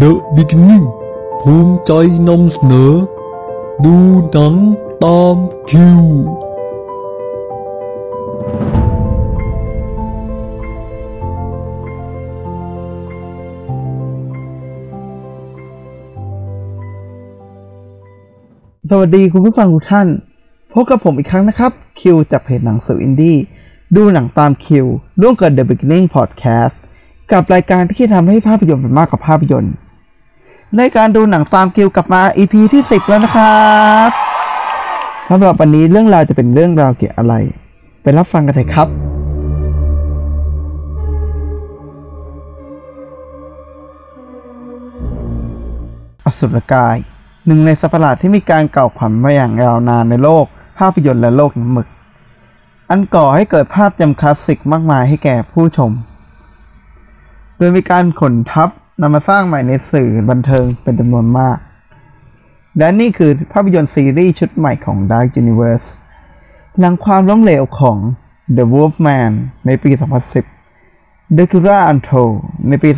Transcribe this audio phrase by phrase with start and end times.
[0.00, 0.86] The Beginning
[1.40, 1.92] ภูมิใจ
[2.28, 2.92] นำเสนอ
[3.84, 3.94] ดู
[4.32, 4.54] หนัง
[5.04, 5.36] ตาม
[5.70, 6.02] คิว
[18.90, 20.08] สวัสดีคุณผู้ฟังทุกท่าน
[20.72, 23.36] พบกับผมอีกครั้งนะครับ คิวจากเพจหนังสืออินดี้
[23.96, 24.86] ดูหนังตามคิว
[25.20, 26.76] ร่วมกับ The Beginning Podcast
[27.32, 29.74] กับรายการที่ทำให้ภาพยนตร์เป็นมากกว่าภาพยนตร์
[30.78, 33.62] ในการดูหนังตามคิวกลับมา EP ที่ 10 แล้วนะครั
[34.08, 34.10] บ
[35.28, 37.34] สำหรับวันนี้เรื่องราวจะเป็นเรื่องราวเกี่ยวอะไร
[38.02, 38.88] ไปรับฟังกันเลยครับ
[46.24, 46.96] อสุรกาย
[47.46, 50.46] หนึ่งในสัตว์ประหลาดที่มีการเก่าขวัญมาอย่างยาวนานในโลก
[50.78, 51.88] ภาพยนตร์และโลกน้ำหมึก
[52.90, 55.92] อันก่อให้เกิดภาพจำคลาสสิกมากมายให้แก่ผู้ชม
[57.56, 58.70] โดยมีการขนทับ
[59.02, 61.58] นำมาสร้างใหม่ในสื่อบันเทิงเป็นจำนวนมาก
[62.78, 65.86] และนี่คือภาพยนตร์ซีรีส์ชุดใหม่ของ Dark Universe
[66.78, 67.98] หลังความล้มเหลวของ
[68.56, 69.32] The Wolfman
[69.66, 69.90] ในปี
[70.62, 72.34] 2010 Dracula Untold
[72.68, 72.90] ในปี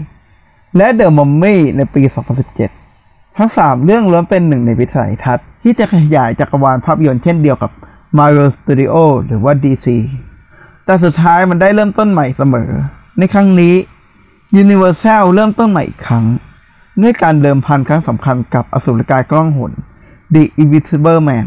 [0.00, 2.02] 2014 และ The Mummy ในปี
[2.70, 7.70] 2017 ทั้ง 3 เรื่องล้วนเป็นหนึ่งในวิสัยทัศน์ที่จะขยายจักรวาลภาพยนตร์เช่นเดียวกับ
[8.18, 8.94] Marvel Studio
[9.26, 9.86] หรือว่า DC
[10.84, 12.70] แต่สุดท้ายมันได้เริ่มต้นใหม่เสมอ
[13.18, 13.74] ในครั้งนี้
[14.62, 16.24] Universal เริ่มต้นใหม่อีกครั้ง
[17.02, 19.72] ด้วยการเดิมพันครั้งสำคัญกับอสุรกายกล้องหน
[20.34, 21.46] The Invisible Man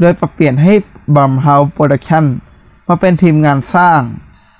[0.00, 0.72] โดยปรับเปลี่ยนให้
[1.14, 2.24] Blumhouse Production
[2.88, 4.00] มาเป็นทีมงานสร้าง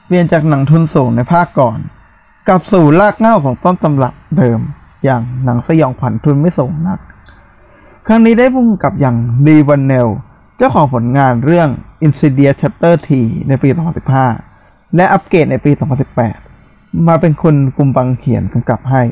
[0.07, 1.79] เปลี่ยนจากหนังทุนสูงในภาคก่อน
[2.49, 4.61] กลับสู่รากเหง้าของต้นตำรับเดิม
[5.05, 6.99] อย่างหนังสยองขวัญทุนไม่สูงนัก
[8.07, 10.09] ครั้งนี้ได้พุ่งกับอย่างดีวันเนล
[10.57, 11.69] เจ้าของผลงานเรื่อง
[12.07, 13.11] Insidious Chapter T
[13.49, 13.69] ในปี
[14.33, 15.71] 2015 และอัปเกรดในปี
[16.13, 16.48] 2018
[17.09, 19.03] มาเป็นคนกลุ่มบังเขียนกำกับให้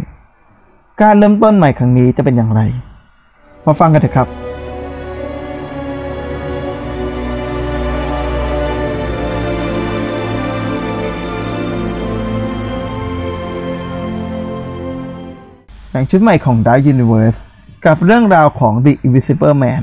[1.02, 2.60] การเริ่มต้นใหม่ครั้งนี้จะเป็นอย่างไร
[3.66, 4.28] มาฟังกันเถอะครับ
[15.92, 17.40] หนังชุดใหม่ของ Dark Universe
[17.86, 19.82] กับเรื่องราวของ The Invisible Man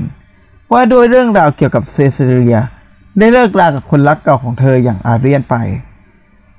[0.72, 2.58] ว่าด้วยเรื่องราวเกี่ยวกับเซซิเลีย
[3.18, 5.56] ได้เลิกรากับคนรักเก่าของเธออย่างอาเรียนไป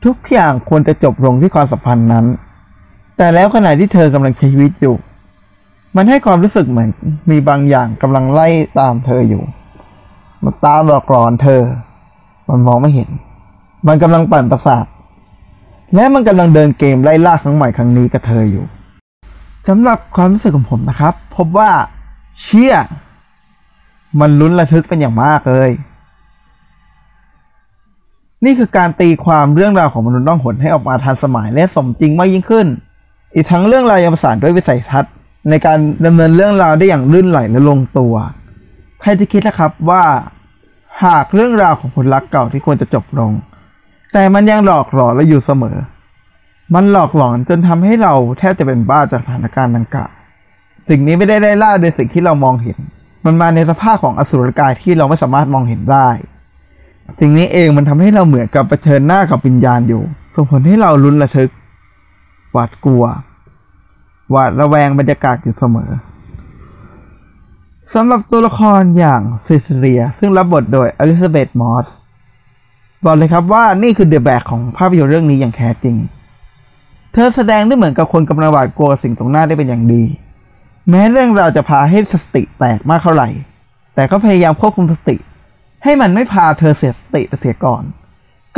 [0.05, 2.25] ทุกอย่างควรจะจบลงที่ความสัมพันธ์นั้น
[3.17, 4.95] แต่แล้วขณะที่เธอกำลังใช้ชีวิตอยู่
[5.95, 6.89] มันให้ความรู้สึกเหมือน
[7.31, 8.47] มีบางอย่างกำลังไล่
[8.79, 9.43] ตามเธออยู่
[10.43, 11.61] มันตามหลอกหลอนเธอ
[12.49, 13.09] มันมองไม่เห็น
[13.87, 14.85] มันกำลังปั่นประสาท
[15.95, 18.65] และมันกำลังเดินเกมไล่ล่าครั้งใหม่ครั้งนี้กับเธออยู่
[19.67, 21.71] สำหรับความรู้สึกของผมนะครับ พบว่า
[22.41, 22.73] เชี่ย
[24.19, 25.69] มันลุ้นระทึกเป็นอย่างมากเลย
[28.45, 32.67] นี่คือการตีความเรื่องราวของมนุษย์น้องหนให้ออกมาทันสมัยและสมจริงมากยิ่งขึ้น
[33.33, 35.13] อีกทั้งเรื่องราวยังประสานด้วยวิสัยทัศน์
[35.49, 38.13] ในการดำเนินเรื่องราวได้อย่างลื่นไหลและลงตัว
[39.01, 40.03] ใครจะคิดนะครับว่า
[41.03, 43.31] หากเรื่องราวของคนรักเก่าที่ควรจะจบลง
[44.13, 45.77] แต่มันยังหลอกหลอนและอยู่เสมอ
[46.73, 50.11] มันหลอกหลอนจนทำให้เราแทบจะเป็นบ้าจากสถานการณ์ดังกล่าว
[50.89, 52.77] สิ่งนี้ไม่ได้ได้ล่าโดยสิ่งที่เรามองเห็น
[53.25, 56.09] มันมาในสภาพของอสุรกายที่เราไม่สามารถมองเห็นได้
[57.19, 60.03] สิ่งนี้เองมันทำให้เราเหมือนกับเผชิญหน้ากับวิญญาณอยู่
[60.35, 61.51] ส่งผลให้เราลุ้นระทึก
[62.51, 63.03] หวาดกลัว
[64.31, 65.89] หวาดระแวงบรรยากาศอยู่เสมอ
[67.93, 71.87] สำหรับตัวละครอย่างซิซิเลีย ซึ่งรับบทโดยอลิซาเบธมอส
[73.05, 75.95] บอกเลยครับว่านี่คือเดอะแบกของภาพยนตร์เรื่องนี้อย่างแท้จริง
[77.13, 80.03] เธอแสดงได้เหมือนกับคนกำลังหวาดกลัวสิ่งตรงหน้าได้เป็นอย่างดี
[80.89, 83.29] แม้เรื่องราวจะพาให้สติแตกมากเท่าไหร่
[83.95, 85.15] แต่ก็พยายามควบคุมสติ
[85.85, 87.83] ให้มันไม่พาเธอเสียสติเสียก่อน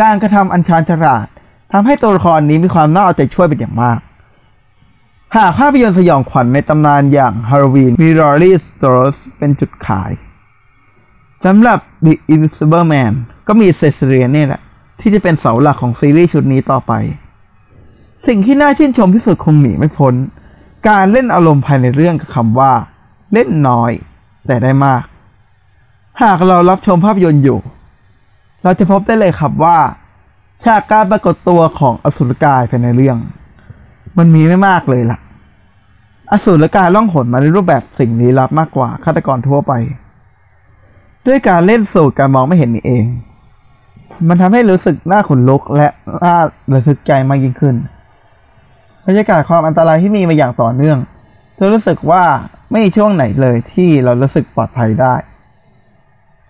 [0.02, 1.28] การกระทำอันชาญฉลาด
[1.72, 4.00] ทำให้ตัวละครนี้มีความน่าเอาใจช่วยเป็นอย่างมาก
[5.36, 10.12] หากภาพยนตร์สยองขวัญในตำนานอย่าง Halloween มี Rory Strauss เป็นจุดขาย
[11.46, 13.14] สำหรับ The Invisible Man
[13.48, 14.62] ก็มีเซซเรียนี่แหละ
[15.00, 16.94] ที่จะเป็นเสาหลักของซีรีส์ชุดนี้ต่อไป
[18.28, 20.14] สิ่งที่น่าชื่นชมที่สุดคงหนีไม่พ้น
[20.90, 22.74] การเล่นอารมณ์ภายในเรื่องกับคำว่า
[23.34, 23.92] เล่นน้อย
[24.48, 25.04] แต่ได้มาก
[26.24, 27.60] หากเรารับชมภาพยนตร์อยู่
[28.64, 29.78] เราจะพบได้เลยครับว่า
[30.64, 33.18] ฉากการปรากฏตัวของอสุรกายภายในเรื่อง
[34.18, 35.20] มันมีไม่มากเลยล่ะ
[36.32, 39.74] อสูรกายล่องหนมาในรูปแบบสิ่งลี้ลับมากกว่าฆาตกรทั่วไป
[41.28, 43.06] ด้วยการเล่นสูตรการมองไม่เห็นนี่เอง
[44.28, 45.88] มันทำให้รู้สึกน่าขนลุกและ
[46.24, 46.36] น่า
[46.74, 47.76] ระทึกใจมากยิ่งขึ้น
[49.06, 50.98] บรรยากาศความอันตรายที่มีมาอย่างต่อเนื่อง
[51.56, 52.24] เธอรู้สึกว่า
[52.72, 55.14] ไม่มีช่วงไหนเลยที่เรารู้สึกปลอดภัยได้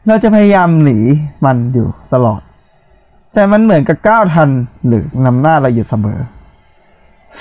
[0.08, 0.98] เราจะพยายามหนี
[1.46, 2.42] มันอยู่ตลอด
[3.34, 4.50] แต่มันเหมือนกับก้าวทัน
[4.88, 6.20] หรือนำหน้าเราอยู่เสมอ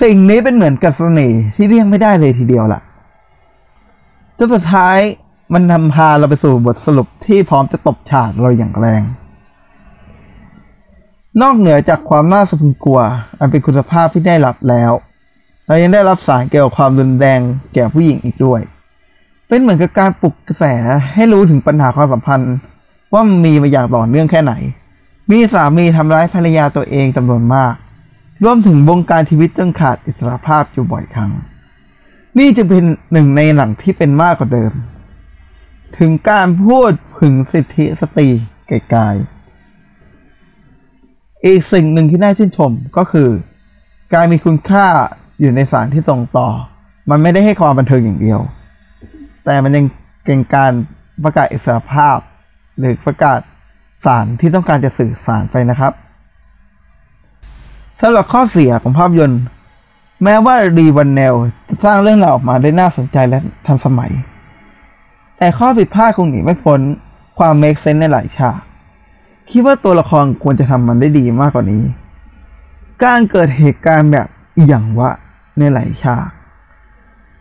[0.03, 2.81] สิ่งนี้เป็นเหมือนกับเสน่ห์ที่เรียกไม่ได้เลยทีเดียวล่ะ
[4.39, 4.99] จนสุดท้าย
[5.53, 9.03] มันนำพาเราไปสู่บทสรุปที่พร้อมจะตบฉาดเราอย่างแรง
[11.43, 13.01] นอกเหนือจากความน่าสะพรึงกลัว
[13.39, 14.93] อันเป็นคุณภาพที่ได้รับแล้ว
[15.67, 17.41] เรายังได้รับสารเกี่ยวกับความรุนแรง
[17.75, 18.61] แก่ผู้หญิงอีกด้วย
[19.49, 20.65] เป็นเหมือนกับการปลุกกระแส
[21.15, 22.55] ให้รู้ถึงปัญหาความสัมพันธ์
[23.13, 24.55] ว่ามันมีมาอย่างต่อเนื่องแค่ไหน
[25.31, 27.75] มีสามีทำร้ายภรรยาตัวเองจำนวนมาก
[28.45, 31.33] รวมถึงวงการชีวิตจนขาดอิสรภาพอยู่บ่อยครั้ง
[32.39, 34.73] นี่จึงเป็นหนึ่งในหนังที่เป็นมากกว่าเดิม
[35.99, 36.91] ถึงการพูด
[37.21, 38.29] ถึงสิทธิสตรี
[38.67, 43.29] ไกลๆอีกสิ่งหนึ่งที่น่าชื่นชมก็คือ
[44.15, 44.87] การมีคุณค่า
[45.41, 46.49] อยู่ในสารที่ตรงต่อ
[47.11, 48.41] มันไม่ได้ให้ความบันเทิงอย่างเดียว
[49.47, 49.85] แต่มันยัง
[50.25, 50.73] เป็นการ
[51.25, 52.19] ประกาศอิสรภาพ
[52.79, 53.39] หรือประกาศ
[54.07, 55.93] สารที่ต้องการจะสื่อสารไปนะครับ
[58.01, 59.43] สำหรับข้อเสียของภาพยนตร์
[60.25, 61.35] แม้ว่ารีวันเนล
[61.69, 64.13] จะสร้างเรื่องราวออกมาได้น่าสนใจและทันสมัย
[65.39, 66.81] แต่ข้อผิดพลาดคงหนีไม่พ้น
[67.39, 68.61] ความเมคเซนในหลายฉาก
[69.51, 71.83] คิดว่าตัวละครควรจะทำมันได้ดีมากกว่านี้
[73.05, 74.29] การเกิดเหตุการณ์แบบ
[74.67, 75.11] อย่างวะ
[75.59, 76.29] ในหลายฉาก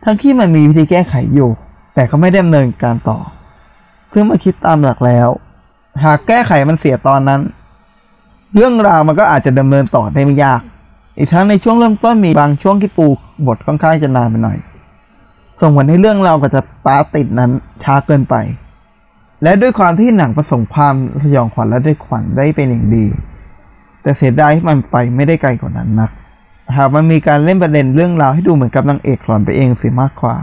[0.03, 1.51] ทั้งที่มันมีวิธีแก้ไขอยู่
[1.95, 3.17] แต่ก็ไม่ได้ดำเนินการต่อ
[4.13, 5.27] ซึ่งมาคิดตามหลักแล้ว
[6.03, 7.41] หากแก้ไขมันเสียตอนนั้น
[8.55, 10.61] เรื่องราวมันก็อาจจะดำเนินต่อได้ไม่ยาก
[11.17, 13.07] อีกทั้งในช่วงเริ่มต้นมีบางช่วงที่ปู
[13.47, 14.57] บทค่อนข้างจะนานไปหน่อย
[15.61, 17.51] ส่งผลให้เรื่องราวก็จะสตาร์ติดนั้น
[17.83, 18.35] ช้าเกินไป
[19.43, 23.05] และด้วยความที่หนังผสมความสยองขวัญและด้ขวัญได้เป็นอย่างดี
[24.01, 26.11] แต่เสียดายที่มันไปไม่ได้ไกลกว่านั้นนัก
[26.77, 30.35] หากมันมีการเล่นประเด็นเรื่องราวให้ดูเหมือนกับนางเอกหลอนไปเองเสียมากกว่า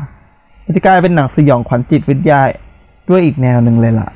[0.70, 2.40] จะกลายเป็นหนังสยองขวัญจิตวิทยา
[3.08, 4.08] ด้วยอีกแนวหนึ่งเลยล่ะ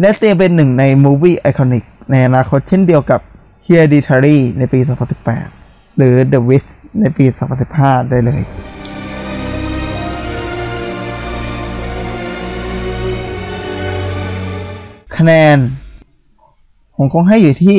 [0.00, 3.20] และเตียเป็นหนึ่งในมูวี่ไอคอนิกในอนาคตเช่นเดียวกับ
[3.66, 4.80] Hereditary ในปี
[5.38, 6.70] 2018 หรือ The Witch
[7.00, 7.24] ในปี
[7.68, 8.42] 2015 ได้เลย
[15.16, 15.58] คะแนน
[16.96, 17.76] ผมคงให้อยู่ที่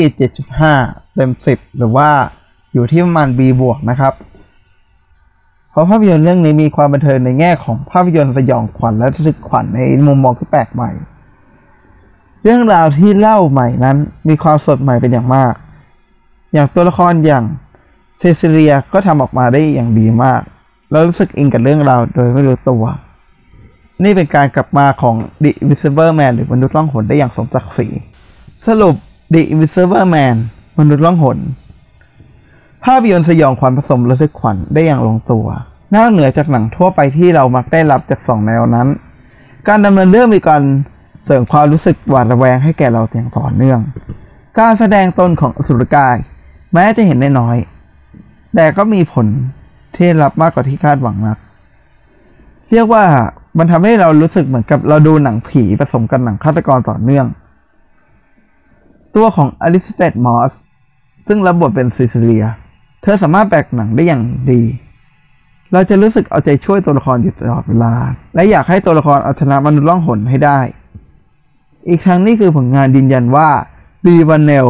[0.57, 2.09] 7.5 เต็ม 10 หรือว่า
[2.73, 4.13] อยู่ที่ประมาณ B บวกนะครับ
[5.75, 10.91] เพราะภาพยนตร์เรื่องนี้มีความบันเทิงในแง่ของภาพยนตร์สยองขวัญและระทึกขวัญในมุมมองที่แปลกใหม่
[12.43, 13.97] เรื่องราวที่เล่าใหม่นั้น
[14.29, 15.53] มีความสดใหม่เป็นอย่างมาก
[16.53, 17.43] อย่างตัวละครอย่าง
[18.19, 20.41] เซซิเลียก็ทำออกมาได้อย่างดีมาก
[20.91, 22.83] แล้วรู้สึกอินกับเรื่องราวโดยไม่รู้ตัว
[24.03, 27.87] นี่เป็นการกลับมาของ The Invisible Man หรือมนุษย์ล่องหนได้อย่างสมศักดิ์ศรี
[28.67, 28.95] สรุป
[29.33, 30.35] The Invisible Man
[30.79, 31.37] มนุษย์ล่องหน
[32.85, 35.45] ภาพยนตร์สยองขวัญผสมระทึกขวัญได้อย่างลงตัว
[35.95, 38.87] นอกเหนือจากหนังทั่วไปที่เรามักได้รับจากสองแนวนั้น
[39.67, 40.61] การดำเนินเรื่องมีการ
[41.25, 43.79] เสริมความรู้สึกหวาดระแวงให้แก่เราอย่างต่อเนื่อง
[44.59, 46.15] การแสดงตนของอสุรกาย
[46.73, 47.57] แม้จะเห็นได้น้อย
[48.55, 49.27] แต่ก็มีผล
[49.95, 51.37] ที่รับมากกว่าที่คาดหวังนัก
[52.71, 53.03] เรียกว่า
[53.57, 57.25] มันทำให้เรารู้สึกเหมือนกับเราดูหนังผีผสมกับหนังฆาตกรต่อเนื่อง
[59.15, 60.53] ตัวของอลิซาเบธมอส
[61.27, 62.45] ซึ่งรับบทเป็นซิซิเลีย
[63.05, 64.61] เธอสามารถแบกหนังได้อย่างดี
[65.73, 67.93] เราจะรู้สึกเอาใจช่วยตัวละครอยู่ตลอดเวลา
[68.35, 70.59] และอยากให้ตัวละครเอาชนะมนุษย์ล่องหนให้ได้
[71.87, 73.49] อีกทั้งนี่คือผลงานยืนยันว่า
[74.05, 74.67] รีวันเนล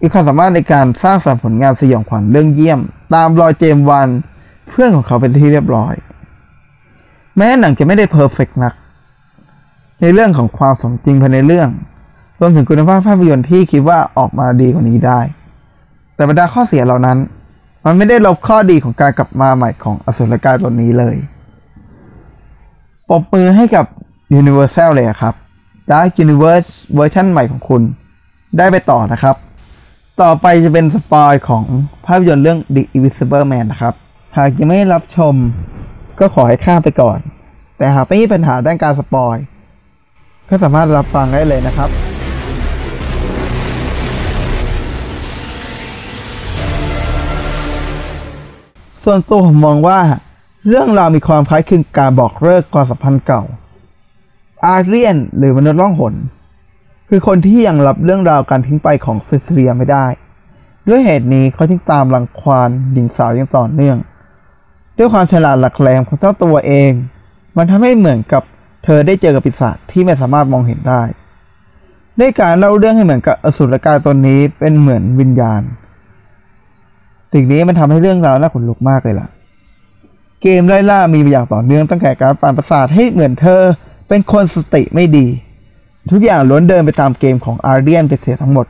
[0.00, 2.80] มีความสามารถในการสร้างสรรค์ผลงานสยองขวัญเรื่องเยี่ยม
[3.14, 4.08] ตามรอยเจมส์วัน
[4.68, 5.94] เพื่อนของเขาเป็นที่เรียบร้อย
[7.36, 8.74] แม้หนังจะไม่ได้เพอร์เฟกนัก
[10.00, 11.68] ในเรื่องของความสมจริงภายในเรื่อง
[12.40, 15.20] รวมถึงคุณภาพภาพยนตร์ที่คิดว่าออกมาดีกว่านี้ได้
[16.14, 17.18] แต่บรรดาข้อเสียเหล่านั้น
[17.88, 21.16] มันไม่ได้ลบข้อดีของการกลับมาใหม่ของอสุรกายตัวนี้เลย
[23.08, 23.86] ปรบมือให้กับ
[24.40, 25.34] Universal เลยครับ
[25.90, 27.82] Dark Universe เวอร์ชันใหม่ของคุณ
[28.58, 29.36] ได้ไปต่อนะครับ
[30.22, 31.64] ต่อไปจะเป็น spoil ของ
[32.06, 33.94] ภาพยนตร์เรื่อง The Invisible Man นะครับ
[34.36, 35.34] หากยังไม่รับชม
[36.18, 37.18] ก็ขอให้ข้ามไปก่อน
[37.76, 39.36] แต่หากไม่มีปัญหาด้านการ spoil
[40.48, 41.90] ก็สามารถรับฟังได้เลยนะครับ
[49.08, 50.00] ส่วนตัวผมมองว่า
[50.68, 53.42] เรื่องราวมีความคล้ายคลึงการบอกเลิกความสัมพันธ์เก่า
[54.64, 56.14] อาเรียนหรือมนุษย์ล่องหน
[57.08, 60.06] คือคนที่ยังรับเรื่องราวการทิ้งไปของซิซิเลียไม่ได้
[60.88, 63.96] ด้วยเหตุนี้เขาจึงตามรังควานหญิงสาวอย่างต่อเนื่อง
[64.98, 66.90] ด้วยความฉลาดหลักแหลมของเจ้าตัวเอง
[67.56, 68.42] มันทำให้เหมือนกับ
[68.84, 71.02] เธอได้เจอกับปีศาจที่ไม่สามารถมองเห็นได้
[72.20, 75.62] ด้วยการเล่าเรื่องให้เหมือนกับอสุรกายตนนี้เป็นเหมือนวิญญาณ
[77.36, 79.28] สิ่งนี้มันทำให้เรื่องราวน่าขนลุกมากเลยล่ะ
[80.42, 83.62] เกมไล่ล่ามีมาอย่างต่อเนื่องตั้งแต่การปั่นประสาทให้เหมือนเธอ
[84.08, 85.26] เป็นคนสติไม่ดี
[86.10, 88.66] ทุกอย่างล้วนเดินไปตามเกมของอาร์เดียนไปเสียทั้งหมด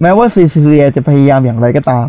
[0.00, 2.06] แม้ว่าซีซิเลียจะพยายามอย่างไรก็ตาม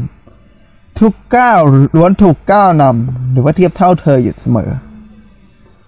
[0.99, 1.59] ทุกก้าว
[1.97, 4.69] ล้วนถูกก้าวนำหรือว่าเทียบเท่าเธออยู่เสมอ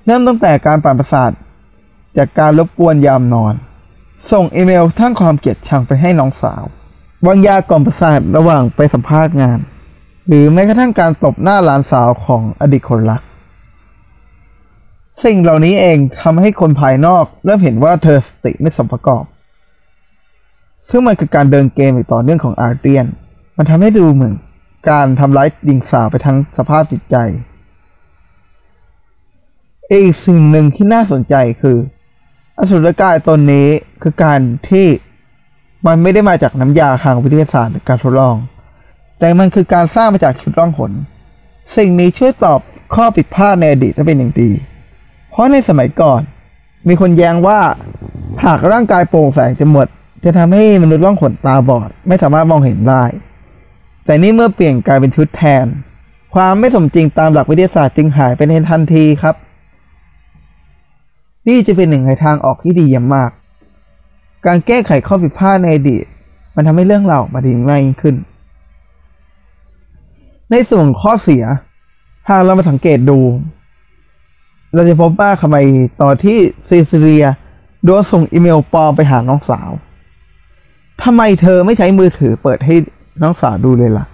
[0.05, 1.31] เริ่มตั้งแต่การปั่นประสาท
[2.17, 3.53] จากการรบกวนยามนอน
[4.31, 6.63] ส่งอีเมลสร้างความเกลียดชังไปให้น้องสาว
[7.25, 9.59] วางยากล่อมประสาทระหว่างไปสัมภาษณ์งาน
[10.27, 13.21] หรือแม้กระทั่งการตบหน้าหลานสาวของอดีตคนรัก
[15.23, 19.23] สิ่งเหล่านี้เองทำให้คนภายนอกเริ่มเห็นว่าเธอสติไม่สมประกอบ
[20.89, 23.05] ซึ่งมันคือการเดินเกมอย่างต่อเนื่องของอาร์เดียน
[23.57, 24.35] มันทำให้ดูเหมือน
[24.89, 27.15] การทำร้ายหญิงสาวไปทั้งสภาพจิตใจ
[29.91, 31.77] อีกสิ่งหนึ่งที่น่าสนใจคือ
[32.57, 33.67] อสุรกายตนนี้
[34.01, 34.87] คือการที่
[35.87, 38.35] มันไม่ได้มาจากน้ำยาทางวิทยาศาสตร์หรือการทดลอง
[39.21, 40.91] แต่มันคือการสร้างมาจากชุดร่องหน
[41.77, 42.59] สิ่งนี้ช่วยตอบ
[42.95, 44.51] ข้อผิดพลาดในอดีตได้เป็นอย่างดี
[45.31, 46.21] เพราะในสมัยก่อน
[46.87, 47.59] มีคนแย้งว่า
[48.45, 49.87] หากร่างกายโปร่งแสงจะหมด
[50.23, 53.03] จะทำให้มนุษย์ร่องหนตาบอด ไม่สามารถมองเห็นได้
[54.05, 55.65] แต่นี่เมื่อเปลี่ยนกลายเป็นชุดแทน
[56.33, 59.35] ความไม่สมจริงตามหลักวิทยาศาสตร์จึงหายไปในทันทีครับ
[61.47, 63.31] นี่จะเป็นหนึ่งในทางออกที่ดีเยี่ยมมาก
[64.45, 66.05] การแก้ไขข้อผิดพลาดในอดีต
[66.55, 68.15] มันทำให้เรื่องรามาดีมากยิ่งขึ้น
[70.51, 71.43] ในส่วนข้อเสีย
[72.27, 73.20] หากเรามาสังเกตดู
[74.74, 75.58] เราจะพบว่าทำไม
[76.01, 77.25] ตอนที่ซีซิเลีย
[77.84, 79.70] โดนส่งอีเมลปลอมไปหาน้องสาว
[81.03, 82.75] ทำไมเธอไม่ใช้มือถือเปิดให้
[83.22, 84.05] น้องสาวดูเลยล่ะ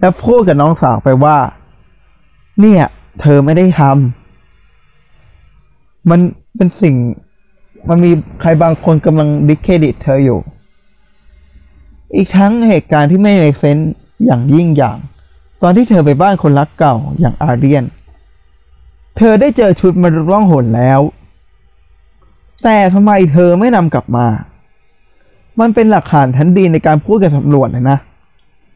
[0.00, 1.36] แล้วพูดกับน้องสาวไปว่า
[2.60, 2.82] เนี่ย
[3.20, 6.20] เธอไม่ได้ทำมัน
[6.56, 6.94] เป็นสิ่ง
[7.88, 10.38] มันมีใครบางคนกำลังดิสเครดิตเธออยู่
[12.16, 13.76] อีกทั้งเหตุการณ์ที่ไม่เมกเซน
[14.24, 14.98] อย่างยิ่งอย่าง
[15.62, 17.84] ตอนที่เธอไปบ้านคนรักเก่าอย่างอาเรียน
[19.16, 21.00] เธอได้เจอชุดมนุษย์ร่องหนแล้ว
[22.62, 24.26] แต่ทำไมเธอไม่นำกลับมา
[25.60, 27.98] มันเป็นหลักฐานทันดีในการพูดกับตำรวจเลยนะ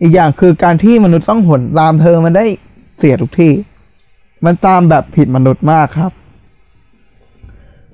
[0.01, 2.45] อีกอย่างคือการที่มนุษย์ต้องหนตามเธอมันได้
[2.99, 3.53] เสียทุกที่
[4.45, 6.13] มันตามแบบผิดมนุษย์มากครับ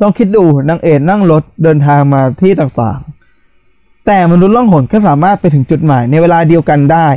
[0.00, 7.08] ลองคิดดูนางเอกนั่งรถเดินทางมาที่ต่างๆ แต่มนุษย์ล่องหนก็สามารถไปถึงจุดหมายในเวลาเดียวกันได้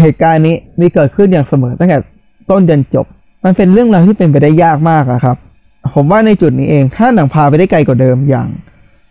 [0.00, 1.98] เหตุการณ์นี้มีเกิดขึ้นอย่างเสมอตั้งแต่
[2.50, 3.06] ต้นจนจบ
[3.44, 5.36] มันเป็นเรื่องราวที่เป็นไปได้ยากมากอะครับ
[5.94, 8.48] ผมว่าในจุดนี้เองถ้าหนังพาไปได้ไกลกว่าเดิมอย่าง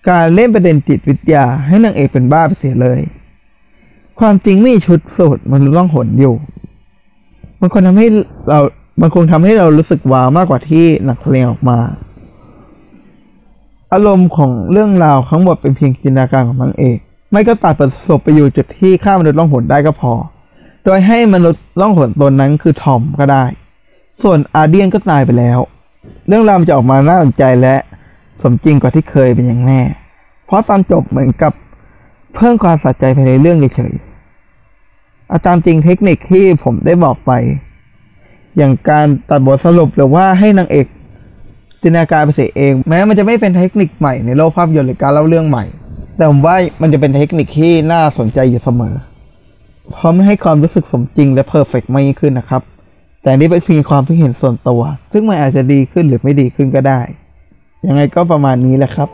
[0.09, 2.99] การเล่นประเด็นจิตวิทยาให้นางเอกเป็นบ้าไปเสียเลย
[4.19, 6.35] ความจริงไม่ชุดสูตรมันล่องหนอยู่
[7.61, 8.07] มันคงทำให้
[8.49, 8.59] เรา
[9.01, 11.77] มันคงทำให้เรารู้สึกว้าวมากกว่าที่หนักแสดงออกมา
[13.93, 16.97] อารมณ์ของเรื่องราวทั้งหมดเป็นเพียงจินตนาการของนางเอก
[17.31, 20.13] ไม่ก็ตัดประสบไปอยู่จุดที่ข้ามมนุษย์ล่องหนได้ก็พอ
[20.85, 23.45] โดยให้มนุษย์ล่องหนตนนั้นคือทอมก็ได้
[24.21, 25.59] ส่วนอาเดียนก็ตายไปแล้ว
[26.27, 27.75] เรื่องราวมันจะออกมาน่าสนใจและ
[28.41, 29.81] สมจริงกว่าที่เคยเป็นอย่างแน่
[30.45, 31.53] เพราะตอนจบเหมือนกับ
[32.35, 37.31] เพิ่มความสะใจภายในเรื่องเฉยๆอาจารย์จริงเทคนิคที่ผมได้บอกไป
[38.57, 40.85] อย่างการตัดบทสรุปหรือว่าให้นางเอก
[41.81, 45.65] จินตนาการไปเสียเอง แม้มันจะไม่เป็นเทคนิคใหม่ในโลกภาพยนตร์หรือการเล่าเรื่องใหม่
[46.15, 48.95] แต่ผมว่ามันจะเป็นเทคนิคที่น่าสนใจอยู่เสมอ
[49.89, 52.61] เพราะไม่ให้ความรู้สึกสมจริงและเพอร์เฟกต์มากยิ่งขึ้นนะครับ
[53.23, 57.01] แต่นี่เป็นเพียงความคิดเห็นส่วนตัว ซึ่งมันอาจจะดีขึ้นหรือไม่ดีขึ้นก็ได้
[57.87, 59.09] ยังไงก็ประมาณนี้แหละครับ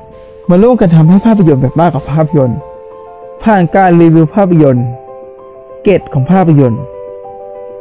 [0.50, 2.60] มาร่วมกันทำให้ภาพยนตร์เป็นมากกว่าภาพยนตร์
[3.44, 4.88] ผ่านการรีวิวภาพยนตร์
[5.84, 6.82] เกร็ดของภาพยนตร์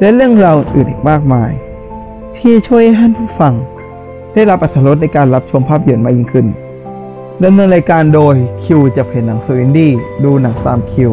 [0.00, 1.50] และเรื่องราวอื่นอีกมากมาย
[2.38, 3.54] ที่ช่วยให้ท่านผู้ฟัง
[4.34, 6.46] ได้รับอรรถรสในการรับชมภาพยนตร์มากยิ่งขึ้น
[7.44, 9.92] ดำเนินรายการโดยคิวจากเพจหนังสืออินดี้
[10.24, 11.12] ดูหนังตามคิว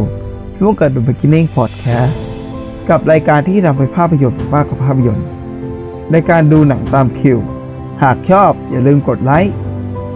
[0.62, 2.16] ร่วมกับ The Beginning Podcast
[2.90, 5.28] กับรายการที่ทำให้ภาพยนตร์มากกว่าภาพยนตร์
[6.12, 7.38] ในการดูหนังตามคิว
[8.04, 9.56] หากชอบอย่าลืมกดไลค์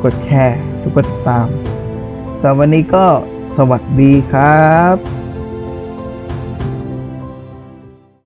[0.03, 0.59] กดแชร์
[0.95, 1.47] กดติดตาม
[2.41, 3.05] สำหรับวันนี้ก็
[3.57, 5.16] สวัสดีครับ